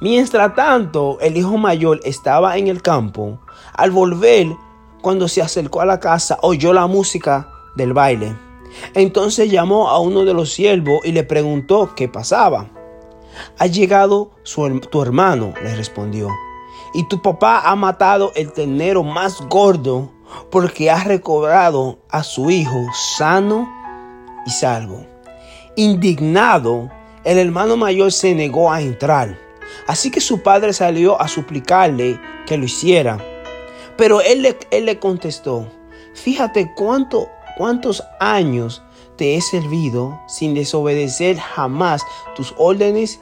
Mientras 0.00 0.54
tanto, 0.54 1.18
el 1.20 1.36
hijo 1.36 1.58
mayor 1.58 2.00
estaba 2.04 2.56
en 2.56 2.68
el 2.68 2.82
campo. 2.82 3.40
Al 3.74 3.90
volver, 3.90 4.46
cuando 5.02 5.26
se 5.26 5.42
acercó 5.42 5.80
a 5.80 5.86
la 5.86 5.98
casa, 5.98 6.38
oyó 6.42 6.72
la 6.72 6.86
música 6.86 7.50
del 7.74 7.92
baile. 7.92 8.36
Entonces 8.94 9.50
llamó 9.50 9.88
a 9.88 9.98
uno 9.98 10.24
de 10.24 10.34
los 10.34 10.52
siervos 10.52 11.00
y 11.04 11.12
le 11.12 11.24
preguntó 11.24 11.94
qué 11.96 12.08
pasaba. 12.08 12.68
Ha 13.58 13.66
llegado 13.66 14.30
tu 14.90 15.02
hermano, 15.02 15.54
le 15.62 15.74
respondió, 15.74 16.28
y 16.94 17.06
tu 17.08 17.20
papá 17.22 17.62
ha 17.64 17.76
matado 17.76 18.32
el 18.34 18.52
ternero 18.52 19.02
más 19.02 19.40
gordo 19.48 20.10
porque 20.50 20.90
ha 20.90 21.04
recobrado 21.04 21.98
a 22.10 22.22
su 22.22 22.50
hijo 22.50 22.84
sano 23.16 23.68
y 24.46 24.50
salvo. 24.50 25.06
Indignado, 25.76 26.90
el 27.24 27.38
hermano 27.38 27.76
mayor 27.76 28.12
se 28.12 28.34
negó 28.34 28.70
a 28.70 28.80
entrar. 28.80 29.47
Así 29.86 30.10
que 30.10 30.20
su 30.20 30.42
padre 30.42 30.72
salió 30.72 31.20
a 31.20 31.28
suplicarle 31.28 32.20
que 32.46 32.56
lo 32.56 32.64
hiciera. 32.64 33.18
Pero 33.96 34.20
él 34.20 34.42
le, 34.42 34.56
él 34.70 34.86
le 34.86 34.98
contestó, 34.98 35.66
fíjate 36.14 36.72
cuánto, 36.76 37.28
cuántos 37.56 38.04
años 38.20 38.82
te 39.16 39.34
he 39.34 39.40
servido 39.40 40.20
sin 40.28 40.54
desobedecer 40.54 41.38
jamás 41.38 42.02
tus 42.36 42.54
órdenes 42.56 43.20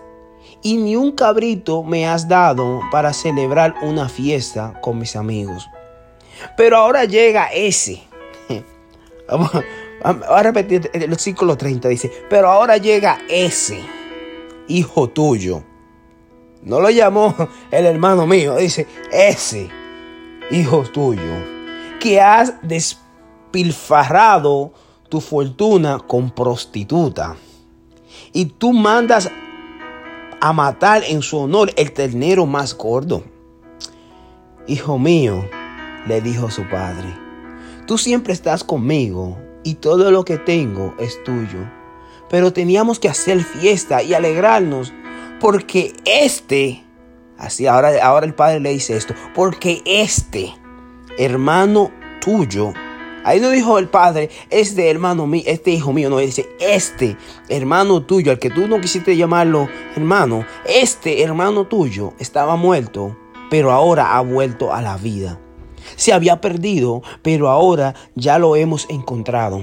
y 0.63 0.77
ni 0.77 0.97
un 0.97 1.13
cabrito 1.13 1.83
me 1.83 2.07
has 2.07 2.29
dado 2.29 2.81
para 2.91 3.13
celebrar 3.13 3.75
una 3.83 4.09
fiesta 4.09 4.79
con 4.83 4.99
mis 4.99 5.17
amigos. 5.17 5.69
Pero 6.57 6.77
ahora 6.77 7.05
llega 7.05 7.47
ese. 7.47 8.03
Vamos 9.29 9.51
a 10.05 10.43
repetir 10.43 10.91
el 10.93 11.09
versículo 11.09 11.57
30. 11.57 11.89
Dice, 11.89 12.13
pero 12.29 12.49
ahora 12.49 12.77
llega 12.77 13.19
ese, 13.29 13.81
hijo 14.69 15.09
tuyo. 15.09 15.63
No 16.67 16.81
lo 16.81 16.91
llamó 16.91 17.35
el 17.71 17.87
hermano 17.87 18.27
mío, 18.27 18.57
dice, 18.57 18.89
ese, 19.13 19.71
hijo 20.51 20.83
tuyo, 20.83 21.23
que 22.01 22.21
has 22.21 22.55
despilfarrado 22.61 24.73
tu 25.09 25.21
fortuna 25.21 26.01
con 26.01 26.33
prostituta. 26.33 27.37
Y 28.33 28.47
tú 28.47 28.73
mandas 28.73 29.31
a 30.41 30.53
matar 30.53 31.05
en 31.05 31.23
su 31.23 31.39
honor 31.39 31.73
el 31.77 31.93
ternero 31.93 32.47
más 32.47 32.77
gordo. 32.77 33.23
Hijo 34.67 34.99
mío, 34.99 35.49
le 36.09 36.21
dijo 36.21 36.51
su 36.51 36.69
padre, 36.69 37.15
tú 37.87 37.97
siempre 37.97 38.33
estás 38.33 38.65
conmigo 38.65 39.39
y 39.63 39.75
todo 39.75 40.11
lo 40.11 40.25
que 40.25 40.37
tengo 40.37 40.97
es 40.99 41.23
tuyo. 41.23 41.61
Pero 42.29 42.53
teníamos 42.53 42.99
que 42.99 43.09
hacer 43.09 43.45
fiesta 43.45 44.03
y 44.03 44.15
alegrarnos 44.15 44.93
porque 45.41 45.93
este, 46.05 46.85
así 47.39 47.67
ahora, 47.67 47.93
ahora 48.03 48.27
el 48.27 48.35
padre 48.35 48.61
le 48.61 48.71
dice 48.71 48.97
esto, 48.97 49.15
porque 49.35 49.83
este 49.85 50.55
hermano 51.19 51.91
tuyo 52.21 52.73
Ahí 53.27 53.41
no 53.41 53.51
dijo 53.51 53.81
el 53.81 53.89
padre, 53.89 54.31
este 54.51 54.89
hermano 54.89 55.27
mío, 55.27 55.43
este 55.47 55.73
hijo 55.73 55.93
mío, 55.93 56.09
no, 56.09 56.19
dice, 56.19 56.49
este 56.61 57.17
hermano 57.49 58.05
tuyo, 58.05 58.31
al 58.31 58.39
que 58.39 58.51
tú 58.51 58.69
no 58.69 58.81
quisiste 58.81 59.17
llamarlo 59.17 59.69
hermano, 59.97 60.47
este 60.65 61.25
hermano 61.25 61.67
tuyo 61.67 62.13
estaba 62.21 62.55
muerto, 62.55 63.17
pero 63.51 63.73
ahora 63.73 64.17
ha 64.17 64.21
vuelto 64.21 64.73
a 64.73 64.81
la 64.81 64.97
vida. 64.97 65.41
Se 65.97 66.13
había 66.13 66.41
perdido, 66.41 67.03
pero 67.23 67.49
ahora 67.49 67.97
ya 68.15 68.39
lo 68.39 68.55
hemos 68.55 68.89
encontrado. 68.91 69.61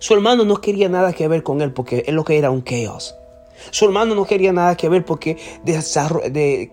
Su 0.00 0.14
hermano 0.14 0.44
no 0.44 0.60
quería 0.60 0.88
nada 0.88 1.12
que 1.12 1.28
ver 1.28 1.44
con 1.44 1.62
él 1.62 1.72
porque 1.72 2.02
él 2.08 2.16
lo 2.16 2.24
que 2.24 2.36
era 2.36 2.50
un 2.50 2.64
chaos. 2.64 3.14
Su 3.70 3.84
hermano 3.84 4.14
no 4.14 4.24
quería 4.24 4.52
nada 4.52 4.76
que 4.76 4.88
ver 4.88 5.04
porque 5.04 5.36
de, 5.64 6.72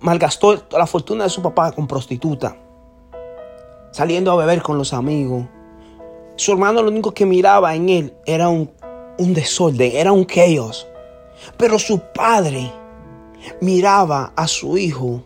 malgastó 0.00 0.62
la 0.70 0.86
fortuna 0.86 1.24
de 1.24 1.30
su 1.30 1.42
papá 1.42 1.72
con 1.72 1.86
prostituta 1.86 2.56
saliendo 3.90 4.32
a 4.32 4.36
beber 4.36 4.62
con 4.62 4.78
los 4.78 4.92
amigos. 4.92 5.46
Su 6.36 6.52
hermano 6.52 6.82
lo 6.82 6.90
único 6.90 7.12
que 7.12 7.26
miraba 7.26 7.74
en 7.74 7.88
él 7.88 8.14
era 8.24 8.48
un, 8.48 8.70
un 9.18 9.34
desorden, 9.34 9.92
era 9.94 10.12
un 10.12 10.26
chaos. 10.26 10.86
Pero 11.56 11.78
su 11.78 12.00
padre 12.14 12.70
miraba 13.60 14.32
a 14.36 14.46
su 14.46 14.76
hijo 14.78 15.22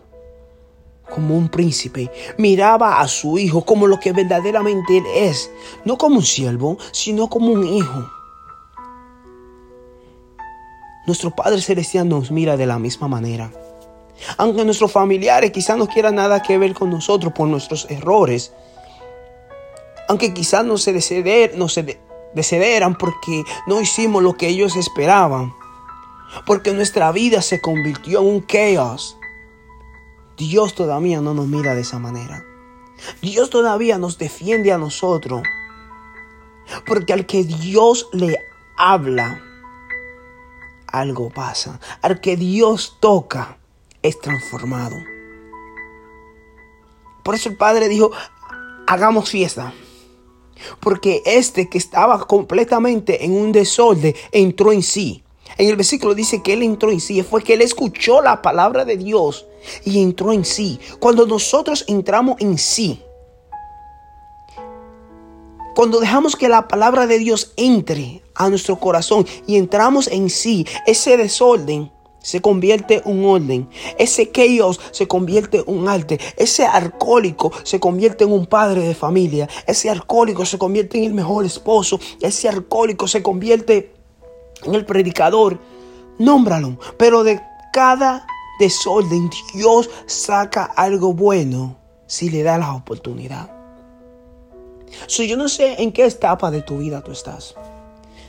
como 1.12 1.36
un 1.36 1.48
príncipe, 1.48 2.10
miraba 2.38 3.00
a 3.00 3.06
su 3.08 3.38
hijo 3.38 3.64
como 3.64 3.86
lo 3.86 4.00
que 4.00 4.12
verdaderamente 4.12 4.98
él 4.98 5.04
es, 5.14 5.50
no 5.84 5.98
como 5.98 6.16
un 6.16 6.24
siervo, 6.24 6.78
sino 6.92 7.28
como 7.28 7.52
un 7.52 7.66
hijo. 7.66 8.10
Nuestro 11.06 11.30
Padre 11.30 11.60
Celestial 11.60 12.08
nos 12.08 12.30
mira 12.30 12.56
de 12.56 12.66
la 12.66 12.78
misma 12.78 13.08
manera. 13.08 13.50
Aunque 14.38 14.64
nuestros 14.64 14.92
familiares 14.92 15.50
quizás 15.50 15.76
no 15.76 15.86
quieran 15.86 16.14
nada 16.14 16.42
que 16.42 16.56
ver 16.56 16.72
con 16.72 16.90
nosotros 16.90 17.32
por 17.32 17.48
nuestros 17.48 17.90
errores, 17.90 18.52
aunque 20.08 20.32
quizás 20.32 20.64
no 20.64 20.78
se, 20.78 20.92
deceder, 20.92 21.56
no 21.56 21.68
se 21.68 22.00
decederan 22.34 22.96
porque 22.96 23.44
no 23.66 23.80
hicimos 23.80 24.22
lo 24.22 24.34
que 24.34 24.48
ellos 24.48 24.76
esperaban, 24.76 25.54
porque 26.46 26.72
nuestra 26.72 27.12
vida 27.12 27.42
se 27.42 27.60
convirtió 27.60 28.20
en 28.20 28.26
un 28.26 28.40
caos, 28.40 29.16
Dios 30.36 30.74
todavía 30.74 31.20
no 31.20 31.34
nos 31.34 31.46
mira 31.46 31.74
de 31.74 31.82
esa 31.82 31.98
manera. 31.98 32.44
Dios 33.20 33.50
todavía 33.50 33.98
nos 33.98 34.18
defiende 34.18 34.72
a 34.72 34.78
nosotros. 34.78 35.42
Porque 36.86 37.12
al 37.12 37.26
que 37.26 37.44
Dios 37.44 38.08
le 38.12 38.38
habla, 38.76 39.42
algo 41.00 41.30
pasa. 41.30 41.80
Al 42.02 42.20
que 42.20 42.36
Dios 42.36 42.96
toca, 43.00 43.58
es 44.02 44.20
transformado. 44.20 44.96
Por 47.22 47.34
eso 47.34 47.48
el 47.48 47.56
Padre 47.56 47.88
dijo, 47.88 48.10
hagamos 48.86 49.30
fiesta. 49.30 49.72
Porque 50.80 51.22
este 51.26 51.68
que 51.68 51.78
estaba 51.78 52.26
completamente 52.26 53.24
en 53.24 53.32
un 53.32 53.52
desorden 53.52 54.14
entró 54.30 54.72
en 54.72 54.82
sí. 54.82 55.22
En 55.56 55.68
el 55.68 55.76
versículo 55.76 56.14
dice 56.14 56.42
que 56.42 56.52
él 56.54 56.62
entró 56.62 56.90
en 56.90 57.00
sí, 57.00 57.22
fue 57.22 57.42
que 57.42 57.54
él 57.54 57.62
escuchó 57.62 58.22
la 58.22 58.42
palabra 58.42 58.84
de 58.84 58.96
Dios 58.96 59.46
y 59.84 60.02
entró 60.02 60.32
en 60.32 60.44
sí. 60.44 60.80
Cuando 60.98 61.26
nosotros 61.26 61.84
entramos 61.86 62.36
en 62.40 62.58
sí, 62.58 63.02
cuando 65.74 66.00
dejamos 66.00 66.36
que 66.36 66.48
la 66.48 66.68
palabra 66.68 67.06
de 67.06 67.18
Dios 67.18 67.52
entre 67.56 68.22
a 68.34 68.48
nuestro 68.48 68.78
corazón 68.78 69.26
y 69.46 69.56
entramos 69.56 70.08
en 70.08 70.30
sí, 70.30 70.66
ese 70.86 71.16
desorden 71.16 71.90
se 72.24 72.40
convierte 72.40 73.02
en 73.04 73.18
un 73.18 73.24
orden. 73.26 73.68
Ese 73.98 74.32
chaos 74.32 74.80
se 74.92 75.06
convierte 75.06 75.58
en 75.58 75.64
un 75.66 75.88
arte. 75.88 76.18
Ese 76.36 76.64
alcohólico 76.64 77.52
se 77.64 77.78
convierte 77.78 78.24
en 78.24 78.32
un 78.32 78.46
padre 78.46 78.80
de 78.80 78.94
familia. 78.94 79.48
Ese 79.66 79.90
alcohólico 79.90 80.46
se 80.46 80.56
convierte 80.56 80.98
en 80.98 81.04
el 81.04 81.14
mejor 81.14 81.44
esposo. 81.44 82.00
Ese 82.22 82.48
alcohólico 82.48 83.06
se 83.06 83.22
convierte 83.22 83.92
en 84.64 84.74
el 84.74 84.86
predicador, 84.86 85.60
nómbralo. 86.18 86.78
Pero 86.96 87.24
de 87.24 87.42
cada 87.74 88.26
desorden, 88.58 89.28
Dios 89.52 89.90
saca 90.06 90.64
algo 90.64 91.12
bueno 91.12 91.76
si 92.06 92.30
le 92.30 92.42
da 92.42 92.56
la 92.56 92.74
oportunidad. 92.74 93.53
So, 95.06 95.22
yo 95.22 95.36
no 95.36 95.48
sé 95.48 95.82
en 95.82 95.92
qué 95.92 96.06
etapa 96.06 96.50
de 96.50 96.62
tu 96.62 96.78
vida 96.78 97.02
tú 97.02 97.12
estás. 97.12 97.54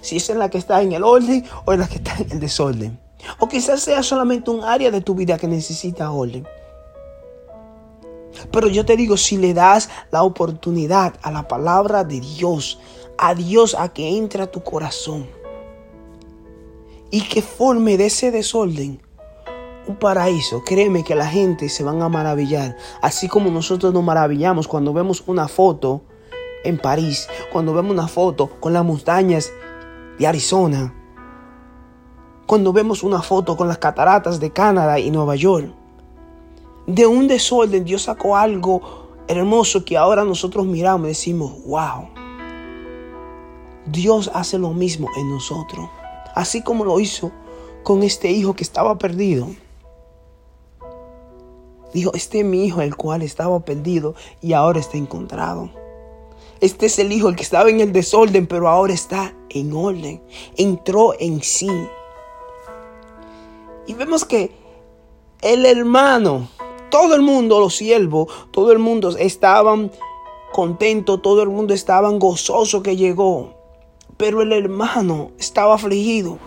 Si 0.01 0.17
es 0.17 0.29
en 0.29 0.39
la 0.39 0.49
que 0.49 0.57
está 0.57 0.81
en 0.81 0.91
el 0.91 1.03
orden 1.03 1.45
o 1.65 1.73
en 1.73 1.79
la 1.79 1.87
que 1.87 1.95
está 1.95 2.15
en 2.17 2.31
el 2.31 2.39
desorden. 2.39 2.99
O 3.39 3.47
quizás 3.47 3.81
sea 3.81 4.03
solamente 4.03 4.51
un 4.51 4.63
área 4.63 4.91
de 4.91 5.01
tu 5.01 5.15
vida 5.15 5.37
que 5.37 5.47
necesita 5.47 6.11
orden. 6.11 6.47
Pero 8.51 8.67
yo 8.67 8.85
te 8.85 8.97
digo, 8.97 9.17
si 9.17 9.37
le 9.37 9.53
das 9.53 9.89
la 10.11 10.23
oportunidad 10.23 11.13
a 11.21 11.31
la 11.31 11.47
palabra 11.47 12.03
de 12.03 12.19
Dios, 12.19 12.79
a 13.17 13.33
Dios 13.33 13.75
a 13.77 13.89
que 13.89 14.17
entre 14.17 14.43
a 14.43 14.51
tu 14.51 14.61
corazón, 14.61 15.27
y 17.11 17.21
que 17.21 17.41
forme 17.41 17.97
de 17.97 18.07
ese 18.07 18.31
desorden 18.31 19.01
un 19.87 19.95
paraíso. 19.95 20.63
Créeme 20.63 21.03
que 21.03 21.15
la 21.15 21.27
gente 21.27 21.69
se 21.69 21.83
van 21.83 22.01
a 22.01 22.09
maravillar, 22.09 22.75
así 23.01 23.27
como 23.27 23.51
nosotros 23.51 23.93
nos 23.93 24.03
maravillamos 24.03 24.67
cuando 24.67 24.93
vemos 24.93 25.23
una 25.27 25.47
foto 25.47 26.01
en 26.65 26.77
París, 26.77 27.27
cuando 27.51 27.73
vemos 27.73 27.91
una 27.91 28.07
foto 28.07 28.49
con 28.59 28.73
las 28.73 28.83
montañas 28.83 29.51
de 30.19 30.27
Arizona, 30.27 30.93
cuando 32.45 32.73
vemos 32.73 33.03
una 33.03 33.21
foto 33.21 33.55
con 33.57 33.67
las 33.67 33.77
cataratas 33.77 34.39
de 34.39 34.51
Canadá 34.51 34.99
y 34.99 35.11
Nueva 35.11 35.35
York. 35.35 35.73
De 36.87 37.07
un 37.07 37.27
desorden 37.27 37.83
Dios 37.83 38.03
sacó 38.03 38.37
algo 38.37 39.09
hermoso 39.27 39.83
que 39.83 39.97
ahora 39.97 40.23
nosotros 40.23 40.65
miramos 40.65 41.05
y 41.05 41.09
decimos, 41.09 41.53
wow. 41.65 42.09
Dios 43.87 44.29
hace 44.33 44.59
lo 44.59 44.71
mismo 44.71 45.09
en 45.17 45.29
nosotros 45.31 45.89
así 46.35 46.61
como 46.61 46.85
lo 46.85 46.99
hizo 46.99 47.31
con 47.83 48.03
este 48.03 48.29
hijo 48.29 48.53
que 48.53 48.63
estaba 48.63 48.97
perdido. 48.99 49.47
Dijo, 51.93 52.11
este 52.13 52.41
es 52.41 52.45
mi 52.45 52.65
hijo 52.65 52.81
el 52.81 52.95
cual 52.95 53.21
estaba 53.21 53.61
perdido 53.61 54.15
y 54.41 54.53
ahora 54.53 54.79
está 54.79 54.97
encontrado. 54.97 55.71
Este 56.61 56.85
es 56.85 56.99
el 56.99 57.11
hijo 57.11 57.29
el 57.29 57.35
que 57.35 57.43
estaba 57.43 57.69
en 57.69 57.81
el 57.81 57.91
desorden, 57.91 58.47
pero 58.47 58.69
ahora 58.69 58.93
está 58.93 59.33
en 59.49 59.73
orden. 59.73 60.21
Entró 60.57 61.13
en 61.19 61.41
sí. 61.43 61.69
Y 63.87 63.93
vemos 63.93 64.25
que 64.25 64.51
el 65.41 65.65
hermano, 65.65 66.49
todo 66.89 67.15
el 67.15 67.21
mundo, 67.21 67.59
los 67.59 67.75
siervos, 67.75 68.27
todo 68.51 68.71
el 68.71 68.79
mundo 68.79 69.15
estaban 69.17 69.91
contentos, 70.53 71.21
todo 71.21 71.43
el 71.43 71.49
mundo 71.49 71.73
estaba 71.73 72.09
gozoso 72.09 72.81
que 72.81 72.95
llegó. 72.95 73.53
Pero 74.17 74.41
el 74.41 74.53
hermano 74.53 75.31
estaba 75.37 75.75
afligido. 75.75 76.39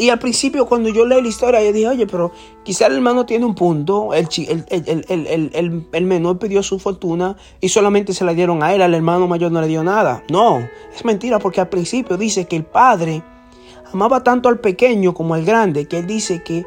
Y 0.00 0.10
al 0.10 0.20
principio 0.20 0.64
cuando 0.64 0.90
yo 0.90 1.04
leí 1.04 1.20
la 1.20 1.26
historia, 1.26 1.60
yo 1.60 1.72
dije, 1.72 1.88
oye, 1.88 2.06
pero 2.06 2.30
quizá 2.62 2.86
el 2.86 2.94
hermano 2.94 3.26
tiene 3.26 3.44
un 3.44 3.56
punto. 3.56 4.14
El, 4.14 4.28
el, 4.70 6.02
menor 6.04 6.38
pidió 6.38 6.62
su 6.62 6.78
fortuna 6.78 7.36
y 7.60 7.68
solamente 7.68 8.14
se 8.14 8.24
la 8.24 8.32
dieron 8.32 8.62
a 8.62 8.72
él. 8.72 8.80
Al 8.80 8.94
hermano 8.94 9.26
mayor 9.26 9.50
no 9.50 9.60
le 9.60 9.66
dio 9.66 9.82
nada. 9.82 10.22
No, 10.30 10.60
es 10.94 11.04
mentira 11.04 11.40
porque 11.40 11.60
al 11.60 11.68
principio 11.68 12.16
dice 12.16 12.46
que 12.46 12.54
el 12.54 12.64
padre 12.64 13.24
amaba 13.92 14.22
tanto 14.22 14.48
al 14.48 14.60
pequeño 14.60 15.14
como 15.14 15.34
al 15.34 15.44
grande, 15.44 15.88
que 15.88 15.98
él 15.98 16.06
dice 16.06 16.44
que, 16.44 16.64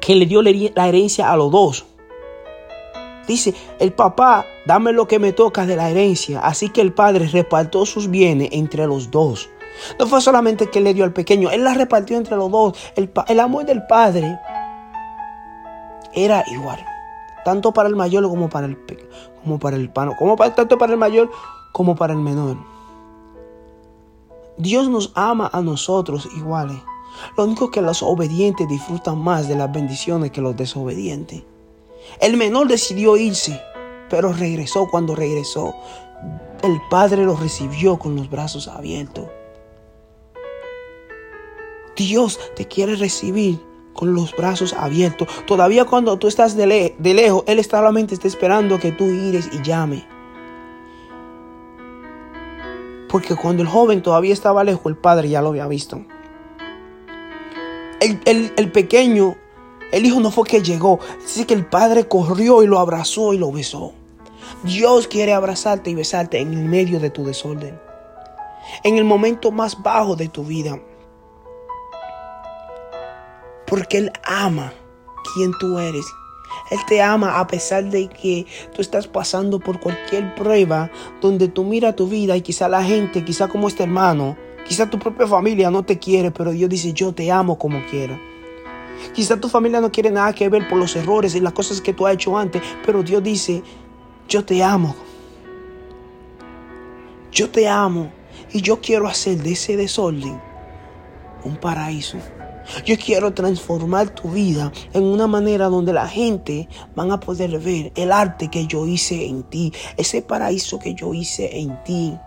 que 0.00 0.16
le 0.16 0.26
dio 0.26 0.42
la 0.42 0.88
herencia 0.88 1.30
a 1.30 1.36
los 1.36 1.52
dos. 1.52 1.86
Dice, 3.28 3.54
el 3.78 3.92
papá, 3.92 4.46
dame 4.66 4.90
lo 4.90 5.06
que 5.06 5.20
me 5.20 5.32
toca 5.32 5.64
de 5.64 5.76
la 5.76 5.88
herencia. 5.88 6.40
Así 6.40 6.70
que 6.70 6.80
el 6.80 6.92
padre 6.92 7.28
repartió 7.28 7.86
sus 7.86 8.10
bienes 8.10 8.48
entre 8.50 8.88
los 8.88 9.12
dos. 9.12 9.48
No 9.98 10.06
fue 10.06 10.20
solamente 10.20 10.70
que 10.70 10.80
le 10.80 10.94
dio 10.94 11.04
al 11.04 11.12
pequeño, 11.12 11.50
él 11.50 11.64
la 11.64 11.74
repartió 11.74 12.16
entre 12.16 12.36
los 12.36 12.50
dos. 12.50 12.76
El, 12.96 13.40
amor 13.40 13.64
del 13.64 13.86
padre 13.86 14.38
era 16.14 16.44
igual. 16.48 16.84
Tanto 17.44 17.72
para 17.72 17.88
el 17.88 17.96
mayor 17.96 18.24
como 18.28 18.48
para 18.48 18.66
el 18.66 18.78
como 19.42 19.58
para 19.58 19.76
el 19.76 19.90
pano, 19.90 20.14
como 20.18 20.36
para, 20.36 20.54
tanto 20.54 20.76
para 20.76 20.92
el 20.92 20.98
mayor 20.98 21.30
como 21.72 21.96
para 21.96 22.12
el 22.12 22.18
menor. 22.18 22.56
Dios 24.58 24.90
nos 24.90 25.12
ama 25.14 25.48
a 25.52 25.62
nosotros 25.62 26.28
iguales. 26.36 26.76
Lo 27.36 27.44
único 27.44 27.70
que 27.70 27.80
los 27.80 28.02
obedientes 28.02 28.68
disfrutan 28.68 29.18
más 29.18 29.48
de 29.48 29.56
las 29.56 29.72
bendiciones 29.72 30.30
que 30.30 30.40
los 30.40 30.56
desobedientes. 30.56 31.42
El 32.20 32.36
menor 32.36 32.68
decidió 32.68 33.16
irse, 33.16 33.60
pero 34.08 34.32
regresó 34.32 34.88
cuando 34.90 35.14
regresó. 35.14 35.74
El 36.62 36.78
padre 36.90 37.24
lo 37.24 37.36
recibió 37.36 37.98
con 37.98 38.16
los 38.16 38.28
brazos 38.28 38.68
abiertos. 38.68 39.26
Dios 42.00 42.40
te 42.56 42.66
quiere 42.66 42.96
recibir 42.96 43.60
con 43.92 44.14
los 44.14 44.34
brazos 44.34 44.72
abiertos. 44.72 45.28
Todavía 45.46 45.84
cuando 45.84 46.18
tú 46.18 46.28
estás 46.28 46.56
de, 46.56 46.94
lejos, 46.98 47.44
Él 47.46 47.62
solamente 47.62 48.14
está 48.14 48.26
esperando 48.26 48.78
que 48.78 48.90
tú 48.90 49.04
ires 49.04 49.50
y 49.52 49.60
llame. 49.62 50.06
Porque 53.10 53.36
cuando 53.36 53.62
el 53.62 53.68
joven 53.68 54.02
todavía 54.02 54.32
estaba 54.32 54.64
lejos, 54.64 54.86
el 54.86 54.96
padre 54.96 55.28
ya 55.28 55.42
lo 55.42 55.50
había 55.50 55.66
visto. 55.66 56.02
El, 58.00 58.50
el 58.56 58.72
pequeño 58.72 59.36
el 59.92 60.06
hijo 60.06 60.20
no 60.20 60.30
fue 60.30 60.44
que 60.44 60.62
llegó, 60.62 61.00
dice 61.20 61.44
que 61.44 61.52
el 61.52 61.66
padre 61.66 62.08
corrió 62.08 62.62
y 62.62 62.66
lo 62.66 62.78
abrazó 62.78 63.34
y 63.34 63.38
lo 63.38 63.52
besó. 63.52 63.92
Dios 64.62 65.06
quiere 65.06 65.34
abrazarte 65.34 65.90
y 65.90 65.94
besarte 65.94 66.38
en 66.38 66.54
el 66.54 66.64
medio 66.64 66.98
de 66.98 67.10
tu 67.10 67.24
desorden, 67.24 67.78
en 68.84 68.96
el 68.96 69.04
momento 69.04 69.50
más 69.50 69.82
bajo 69.82 70.16
de 70.16 70.28
tu 70.28 70.44
vida. 70.44 70.80
Porque 73.70 73.98
Él 73.98 74.12
ama 74.24 74.74
quien 75.32 75.52
tú 75.58 75.78
eres. 75.78 76.04
Él 76.70 76.78
te 76.86 77.00
ama 77.00 77.38
a 77.38 77.46
pesar 77.46 77.84
de 77.84 78.08
que 78.08 78.46
tú 78.74 78.82
estás 78.82 79.06
pasando 79.06 79.60
por 79.60 79.80
cualquier 79.80 80.34
prueba 80.34 80.90
donde 81.20 81.48
tú 81.48 81.64
miras 81.64 81.96
tu 81.96 82.08
vida 82.08 82.36
y 82.36 82.42
quizá 82.42 82.68
la 82.68 82.82
gente, 82.82 83.24
quizá 83.24 83.48
como 83.48 83.68
este 83.68 83.84
hermano, 83.84 84.36
quizá 84.66 84.90
tu 84.90 84.98
propia 84.98 85.26
familia 85.26 85.70
no 85.70 85.84
te 85.84 85.98
quiere, 85.98 86.30
pero 86.30 86.50
Dios 86.50 86.68
dice, 86.68 86.92
yo 86.92 87.12
te 87.12 87.30
amo 87.30 87.58
como 87.58 87.80
quiero. 87.88 88.18
Quizá 89.14 89.40
tu 89.40 89.48
familia 89.48 89.80
no 89.80 89.90
quiere 89.90 90.10
nada 90.10 90.32
que 90.32 90.48
ver 90.48 90.68
por 90.68 90.78
los 90.78 90.94
errores 90.96 91.34
y 91.34 91.40
las 91.40 91.52
cosas 91.52 91.80
que 91.80 91.92
tú 91.92 92.06
has 92.06 92.14
hecho 92.14 92.36
antes, 92.36 92.62
pero 92.84 93.02
Dios 93.02 93.22
dice, 93.22 93.62
yo 94.28 94.44
te 94.44 94.62
amo. 94.62 94.94
Yo 97.32 97.48
te 97.50 97.68
amo 97.68 98.12
y 98.52 98.60
yo 98.60 98.80
quiero 98.80 99.06
hacer 99.06 99.38
de 99.38 99.52
ese 99.52 99.76
desorden 99.76 100.40
un 101.44 101.56
paraíso. 101.56 102.18
Yo 102.84 102.96
quiero 102.96 103.32
transformar 103.34 104.10
tu 104.10 104.30
vida 104.30 104.72
en 104.92 105.04
una 105.04 105.26
manera 105.26 105.68
donde 105.68 105.92
la 105.92 106.08
gente 106.08 106.68
van 106.94 107.10
a 107.10 107.20
poder 107.20 107.58
ver 107.58 107.92
el 107.94 108.12
arte 108.12 108.48
que 108.48 108.66
yo 108.66 108.86
hice 108.86 109.26
en 109.26 109.42
ti, 109.44 109.72
ese 109.96 110.22
paraíso 110.22 110.78
que 110.78 110.94
yo 110.94 111.12
hice 111.14 111.58
en 111.58 111.82
ti. 111.84 112.18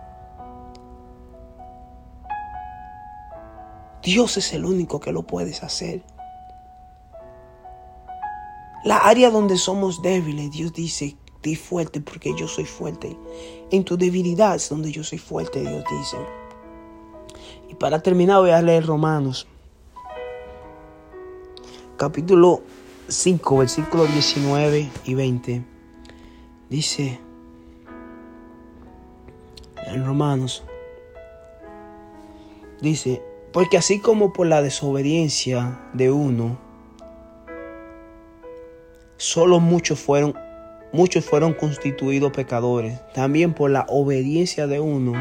Dios 4.02 4.36
es 4.36 4.52
el 4.52 4.66
único 4.66 5.00
que 5.00 5.12
lo 5.12 5.22
puedes 5.22 5.62
hacer. 5.62 6.02
La 8.84 8.98
área 8.98 9.30
donde 9.30 9.56
somos 9.56 10.02
débiles, 10.02 10.50
Dios 10.50 10.74
dice, 10.74 11.16
di 11.42 11.56
fuerte 11.56 12.02
porque 12.02 12.34
yo 12.36 12.46
soy 12.46 12.66
fuerte. 12.66 13.16
En 13.70 13.82
tu 13.82 13.96
debilidad 13.96 14.56
es 14.56 14.68
donde 14.68 14.92
yo 14.92 15.02
soy 15.02 15.16
fuerte, 15.16 15.62
Dios 15.62 15.84
dice. 15.90 16.18
Y 17.70 17.74
para 17.76 18.02
terminar 18.02 18.40
voy 18.40 18.50
a 18.50 18.60
leer 18.60 18.84
Romanos. 18.84 19.46
Capítulo 21.96 22.60
5, 23.06 23.58
versículos 23.58 24.12
19 24.12 24.90
y 25.04 25.14
20. 25.14 25.62
Dice 26.68 27.20
en 29.86 30.04
Romanos. 30.04 30.64
Dice, 32.80 33.22
porque 33.52 33.78
así 33.78 34.00
como 34.00 34.32
por 34.32 34.48
la 34.48 34.60
desobediencia 34.60 35.78
de 35.92 36.10
uno, 36.10 36.58
solo 39.16 39.60
muchos 39.60 40.00
fueron 40.00 40.34
muchos 40.92 41.24
fueron 41.24 41.54
constituidos 41.54 42.32
pecadores. 42.32 42.98
También 43.14 43.54
por 43.54 43.70
la 43.70 43.86
obediencia 43.88 44.66
de 44.66 44.80
uno, 44.80 45.12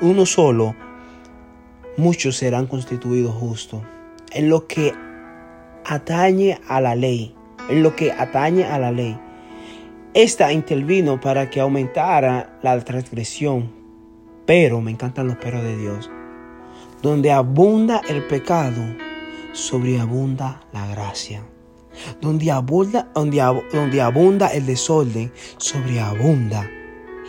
uno 0.00 0.26
solo, 0.26 0.76
muchos 1.96 2.36
serán 2.36 2.68
constituidos 2.68 3.34
justos. 3.34 3.82
En 4.30 4.48
lo 4.48 4.68
que 4.68 4.92
atañe 5.88 6.58
a 6.68 6.80
la 6.80 6.94
ley, 6.94 7.34
en 7.68 7.82
lo 7.82 7.94
que 7.94 8.12
atañe 8.12 8.64
a 8.64 8.78
la 8.78 8.90
ley, 8.90 9.18
esta 10.14 10.52
intervino 10.52 11.20
para 11.20 11.48
que 11.50 11.60
aumentara 11.60 12.58
la 12.62 12.78
transgresión. 12.80 13.70
Pero, 14.46 14.80
me 14.80 14.90
encantan 14.90 15.28
los 15.28 15.36
perros 15.36 15.62
de 15.62 15.76
Dios, 15.76 16.10
donde 17.02 17.32
abunda 17.32 18.00
el 18.08 18.22
pecado, 18.24 18.82
sobreabunda 19.52 20.60
la 20.72 20.86
gracia. 20.88 21.42
Donde 22.20 22.50
abunda, 22.50 23.08
donde, 23.14 24.00
abunda 24.02 24.48
el 24.48 24.66
desorden, 24.66 25.32
sobreabunda 25.56 26.68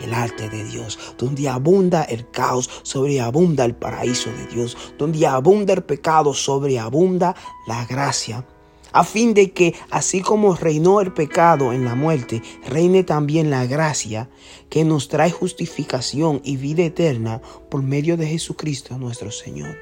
el 0.02 0.14
arte 0.14 0.48
de 0.48 0.64
Dios. 0.64 0.98
Donde 1.18 1.48
abunda 1.48 2.02
el 2.02 2.30
caos, 2.30 2.68
sobreabunda 2.82 3.64
el 3.64 3.74
paraíso 3.74 4.30
de 4.30 4.46
Dios. 4.46 4.76
Donde 4.98 5.26
abunda 5.26 5.72
el 5.74 5.82
pecado, 5.82 6.34
sobreabunda 6.34 7.34
la 7.66 7.84
gracia. 7.86 8.46
A 8.92 9.04
fin 9.04 9.34
de 9.34 9.52
que, 9.52 9.74
así 9.90 10.22
como 10.22 10.54
reinó 10.54 11.00
el 11.00 11.12
pecado 11.12 11.72
en 11.72 11.84
la 11.84 11.94
muerte, 11.94 12.42
reine 12.66 13.04
también 13.04 13.50
la 13.50 13.66
gracia 13.66 14.30
que 14.70 14.84
nos 14.84 15.08
trae 15.08 15.30
justificación 15.30 16.40
y 16.42 16.56
vida 16.56 16.84
eterna 16.84 17.42
por 17.70 17.82
medio 17.82 18.16
de 18.16 18.26
Jesucristo 18.26 18.98
nuestro 18.98 19.30
Señor. 19.30 19.76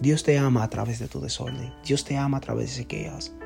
Dios 0.00 0.22
te 0.22 0.38
ama 0.38 0.62
a 0.62 0.70
través 0.70 0.98
de 0.98 1.08
tu 1.08 1.20
desorden. 1.20 1.74
Dios 1.84 2.04
te 2.04 2.16
ama 2.16 2.38
a 2.38 2.40
través 2.40 2.76
de 2.76 2.82
ese 2.82 2.86
chaos. 2.86 3.39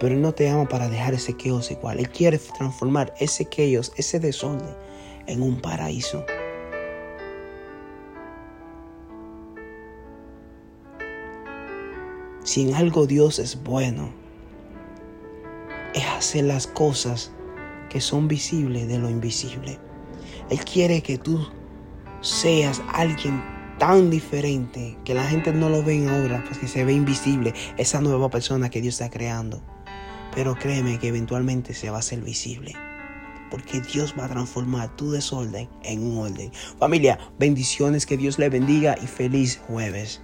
Pero 0.00 0.14
Él 0.14 0.22
no 0.22 0.32
te 0.32 0.48
ama 0.48 0.68
para 0.68 0.88
dejar 0.88 1.14
ese 1.14 1.36
chaos 1.36 1.70
igual. 1.70 1.98
Él 1.98 2.08
quiere 2.08 2.38
transformar 2.38 3.14
ese 3.18 3.44
chaos, 3.46 3.92
ese 3.96 4.20
desorden, 4.20 4.74
en 5.26 5.42
un 5.42 5.60
paraíso. 5.60 6.24
Si 12.44 12.66
en 12.66 12.74
algo 12.74 13.06
Dios 13.06 13.38
es 13.38 13.62
bueno, 13.62 14.10
es 15.94 16.04
hacer 16.06 16.44
las 16.44 16.66
cosas 16.66 17.30
que 17.90 18.00
son 18.00 18.28
visibles 18.28 18.88
de 18.88 18.98
lo 18.98 19.10
invisible. 19.10 19.78
Él 20.50 20.58
quiere 20.64 21.02
que 21.02 21.18
tú 21.18 21.46
seas 22.20 22.82
alguien 22.92 23.42
tan 23.78 24.10
diferente 24.10 24.96
que 25.04 25.14
la 25.14 25.24
gente 25.24 25.52
no 25.52 25.68
lo 25.68 25.82
ve 25.82 26.08
ahora, 26.08 26.42
pues 26.46 26.58
que 26.58 26.68
se 26.68 26.84
ve 26.84 26.92
invisible 26.92 27.54
esa 27.76 28.00
nueva 28.00 28.28
persona 28.30 28.70
que 28.70 28.80
Dios 28.80 28.94
está 28.94 29.10
creando. 29.10 29.62
Pero 30.34 30.54
créeme 30.54 30.98
que 30.98 31.08
eventualmente 31.08 31.74
se 31.74 31.90
va 31.90 31.96
a 31.96 32.00
hacer 32.00 32.20
visible. 32.20 32.74
Porque 33.50 33.80
Dios 33.80 34.14
va 34.18 34.26
a 34.26 34.28
transformar 34.28 34.94
tu 34.96 35.10
desorden 35.10 35.68
en 35.82 36.02
un 36.02 36.18
orden. 36.18 36.52
Familia, 36.78 37.18
bendiciones, 37.38 38.04
que 38.04 38.16
Dios 38.16 38.38
le 38.38 38.50
bendiga 38.50 38.96
y 39.02 39.06
feliz 39.06 39.58
jueves. 39.66 40.22